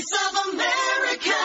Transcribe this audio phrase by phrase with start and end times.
[0.00, 1.38] Voice of America.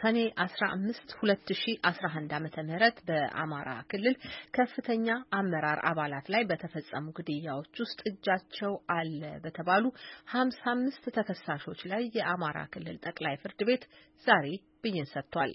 [0.00, 4.14] ሰኔ 15 2011 ዓመተ ምህረት በአማራ ክልል
[4.56, 5.06] ከፍተኛ
[5.38, 9.84] አመራር አባላት ላይ በተፈጸሙ ግድያዎች ውስጥ እጃቸው አለ በተባሉ
[10.34, 13.84] 55 ተከሳሾች ላይ የአማራ ክልል ጠቅላይ ፍርድ ቤት
[14.26, 14.46] ዛሬ
[14.84, 15.52] ብይን ሰጥቷል።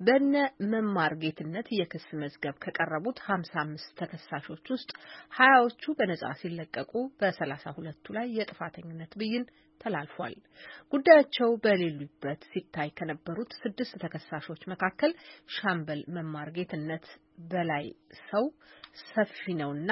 [0.00, 0.34] በነ
[0.72, 4.90] መማር ጌትነት የክስ መዝገብ ከቀረቡት 55 ተከሳሾች ውስጥ
[5.32, 9.44] ሀያዎቹ በነጻ ሲለቀቁ በሰላሳ ሁለቱ ላይ የጥፋተኝነት ብይን
[9.80, 10.34] ተላልፏል።
[10.92, 15.12] ጉዳያቸው በሌሉበት ሲታይ ከነበሩት ስድስት ተከሳሾች መካከል
[15.56, 17.06] ሻምበል መማር ጌትነት
[17.50, 17.86] በላይ
[18.24, 18.44] ሰው
[19.06, 19.90] ሰፊ ነውና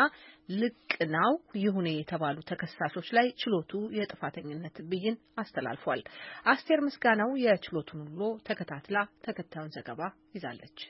[0.53, 0.79] ልቅ
[1.13, 6.03] ናው ይሁኔ የተባሉ ተከሳሾች ላይ ችሎቱ የጥፋተኝነት ብይን አስተላልፏል።
[6.47, 8.97] አስቴር ምስጋናው የችሎቱን ውሎ ተከታትላ
[9.27, 10.03] ተከታዩን ዘገባ
[10.35, 10.81] ይዛለች።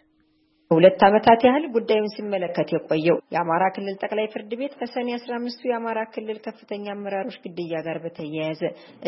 [0.71, 6.39] ሁለት ዓመታት ያህል ጉዳዩን ሲመለከት የቆየው የአማራ ክልል ጠቅላይ ፍርድ ቤት ከሰኔ 15ቱ የአማራ ክልል
[6.45, 8.61] ከፍተኛ አመራሮች ግድያ ጋር በተያያዘ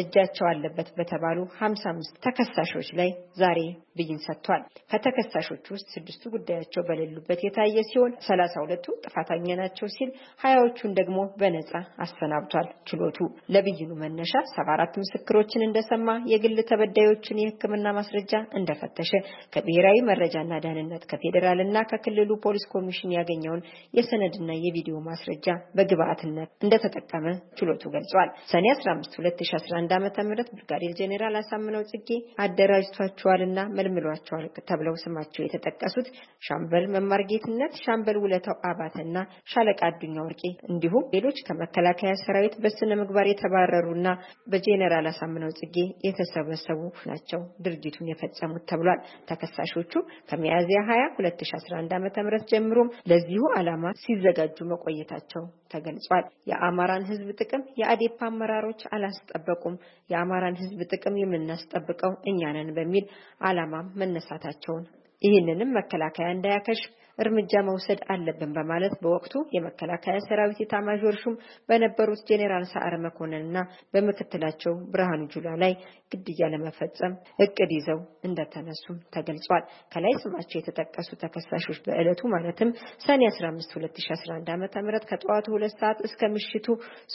[0.02, 3.10] እጃቸው አለበት በተባሉ 55 ተከሳሾች ላይ
[3.42, 3.60] ዛሬ
[3.98, 10.10] ብይን ሰጥቷል። ከተከሳሾቹ ውስጥ ስድስቱ ጉዳያቸው በሌሉበት የታየ ሲሆን ሰላሳ ሁለቱ ጥፋተኛ ናቸው ሲል
[10.42, 11.72] ሀያዎቹን ደግሞ በነጻ
[12.04, 13.18] አሰናብቷል። ችሎቱ
[13.54, 19.10] ለብይኑ መነሻ ሰባ አራት ምስክሮችን እንደሰማ የግል ተበዳዮችን የሕክምና ማስረጃ እንደፈተሸ
[19.54, 23.62] ከብሔራዊ መረጃና ደህንነት ከፌዴራል እና ከክልሉ ፖሊስ ኮሚሽን ያገኘውን
[23.98, 27.26] የሰነድና የቪዲዮ ማስረጃ በግብአትነት እንደተጠቀመ
[27.58, 32.08] ችሎቱ ገልጿል። ሰኔ 15 2011 ዓ.ም ብርጋዴር ጄኔራል አሳምነው ጽጌ
[32.44, 36.08] አደራጅቷቸዋልና መልምሏቸዋል ተብለው ስማቸው የተጠቀሱት
[36.46, 39.16] ሻምበል መማር ጌትነት፣ ሻምበል ውለታው አባተና
[39.52, 40.42] ሻለቃ አዱኛ ወርቄ
[40.72, 44.08] እንዲሁም ሌሎች ከመከላከያ ሰራዊት በስነ ምግባር የተባረሩና
[44.52, 49.92] በጄኔራል አሳምነው ጽጌ የተሰበሰቡ ናቸው ድርጊቱን የፈጸሙት ተብሏል። ተከሳሾቹ
[50.30, 51.08] ከሚያዝያ 20
[51.44, 59.76] 2011 ዓ.ም ጀምሮም ለዚሁ ዓላማ ሲዘጋጁ መቆየታቸው ተገልጿል። የአማራን ሕዝብ ጥቅም የአዴፓ አመራሮች አላስጠበቁም፣
[60.10, 63.06] የአማራን ሕዝብ ጥቅም የምናስጠብቀው እኛ ነን በሚል
[63.42, 64.84] ዓላማም መነሳታቸውን
[65.22, 71.34] ይህንንም መከላከያ እንዳያከሽፍ እርምጃ መውሰድ አለብን በማለት በወቅቱ የመከላከያ ሰራዊት ኤታማዦር ሹም
[71.68, 73.56] በነበሩት ጄኔራል ሰዓረ መኮንንና
[73.94, 75.74] በምክትላቸው ብርሃኑ ጁላ ላይ
[76.12, 77.12] ግድያ ለመፈጸም
[77.44, 79.62] እቅድ ይዘው እንደተነሱም ተገልጿል።
[79.92, 82.70] ከላይ ስማቸው የተጠቀሱ ተከሳሾች በዕለቱ ማለትም
[83.06, 86.66] ሰኔ 15 2011 ዓ.ም ከጠዋቱ ሁለት ሰዓት እስከ ምሽቱ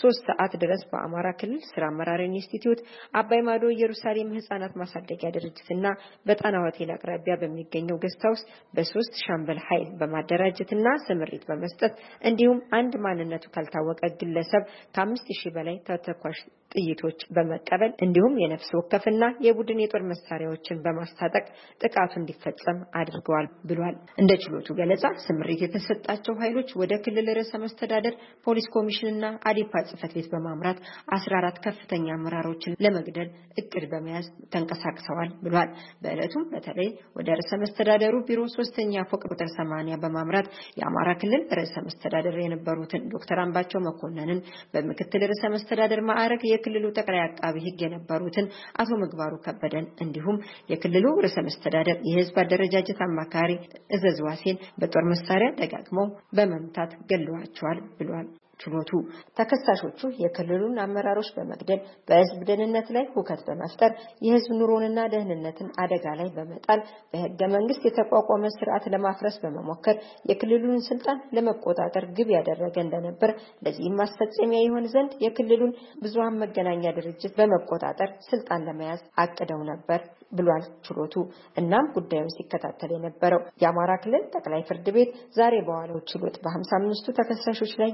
[0.02, 2.82] ሶስት ሰዓት ድረስ በአማራ ክልል ስራ አመራር ኢንስቲትዩት
[3.20, 5.86] አባይ ማዶ ኢየሩሳሌም ህጻናት ማሳደጊያ ድርጅትና
[6.26, 8.44] በጣና ሆቴል አቅራቢያ በሚገኘው guest house
[8.74, 11.94] በሶስት ሻምበል ኃይል በማደራጀትና ስምሪት በመስጠት
[12.30, 14.64] እንዲሁም አንድ ማንነቱ ካልታወቀ ግለሰብ
[14.96, 16.40] ከአምስት ሺህ በላይ ተተኳሽ
[16.74, 21.46] ጥይቶች በመቀበል እንዲሁም የነፍስ ወከፍና የቡድን የጦር መሳሪያዎችን በማስታጠቅ
[21.82, 28.16] ጥቃቱ እንዲፈጸም አድርገዋል ብሏል። እንደ ችሎቱ ገለጻ ስምሪት የተሰጣቸው ኃይሎች ወደ ክልል ርዕሰ መስተዳደር
[28.48, 30.80] ፖሊስ ኮሚሽንና አዴፓ ጽህፈት ቤት በማምራት
[31.18, 33.30] 14 ከፍተኛ አመራሮችን ለመግደል
[33.62, 35.72] እቅድ በመያዝ ተንቀሳቅሰዋል ብሏል።
[36.04, 40.48] በዕለቱም በተለይ ወደ ርዕሰ መስተዳደሩ ቢሮ ሶስተኛ ፎቅ ቁጥር 80 በማምራት
[40.80, 44.40] የአማራ ክልል ርዕሰ መስተዳደር የነበሩትን ዶክተር አምባቸው መኮንንን
[44.74, 50.40] በምክትል ርዕሰ መስተዳደር ማዕረግ የክልሉ ጠቅላይ አቃቢ ሕግ የነበሩትን አቶ ምግባሩ ከበደን እንዲሁም
[50.72, 51.76] የክልሉ ርዕሰ መስተዳደር
[52.10, 53.54] የህዝብ አደረጃጀት አማካሪ
[53.98, 58.28] እዘዝ ዋሴን በጦር መሳሪያ ደጋግመው በመምታት ገለዋቸዋል ብሏል።
[58.60, 58.92] ችሎቱ
[59.40, 63.92] ተከሳሾቹ የክልሉን አመራሮች በመግደል በህዝብ ደህንነት ላይ ሁከት በመፍጠር
[64.26, 66.82] የህዝብ ኑሮንና ደህንነትን አደጋ ላይ በመጣል
[67.14, 69.98] በህገ መንግስት የተቋቋመ ስርዓት ለማፍረስ በመሞከር
[70.32, 73.34] የክልሉን ስልጣን ለመቆጣጠር ግብ ያደረገ እንደነበር
[73.66, 75.74] ለዚህም ማስፈጸሚያ ይሆን ዘንድ የክልሉን
[76.04, 80.00] ብዙሃን መገናኛ ድርጅት በመቆጣጠር ስልጣን ለመያዝ አቅደው ነበር
[80.32, 81.14] ብሏል ችሎቱ።
[81.58, 87.74] እናም ጉዳዩን ሲከታተል የነበረው የአማራ ክልል ጠቅላይ ፍርድ ቤት ዛሬ በዋለው ችሎት በሀምሳ አምስቱ ተከሳሾች
[87.82, 87.90] ላይ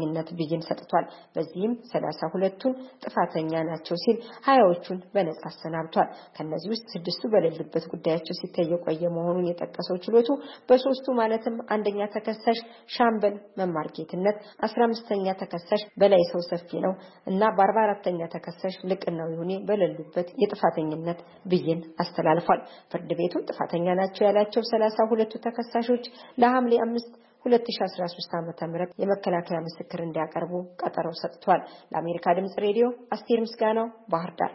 [0.00, 1.04] የጥፋተኝነት ብይን ሰጥቷል።
[1.34, 2.72] በዚህም ሰላሳ ሁለቱን
[3.02, 4.16] ጥፋተኛ ናቸው ሲል
[4.46, 10.28] ሀያዎቹን በነጻ አሰናብቷል። ከእነዚህ ውስጥ ስድስቱ በሌሉበት ጉዳያቸው ሲታይ የቆየ መሆኑን የጠቀሰው ችሎቱ
[10.68, 12.60] በሶስቱ ማለትም አንደኛ ተከሳሽ
[12.96, 16.94] ሻምበል መማር ጌትነት፣ አስራ አምስተኛ ተከሳሽ በላይ ሰው ሰፊ ነው
[17.30, 22.60] እና በአርባ አራተኛ ተከሳሽ ልቅናው ይሁኔ በሌሉበት የጥፋተኝነት ብይን አስተላልፏል።
[22.92, 26.04] ፍርድ ቤቱ ጥፋተኛ ናቸው ያላቸው ሰላሳ ሁለቱ ተከሳሾች
[26.38, 27.12] ለሐምሌ አምስት
[27.44, 30.52] 2013 ዓ.ም የመከላከያ ምስክር እንዲያቀርቡ
[30.82, 31.62] ቀጠሮ ሰጥቷል።
[31.92, 34.54] ለአሜሪካ ድምጽ ሬዲዮ አስቴር ምስጋናው ባህር ዳር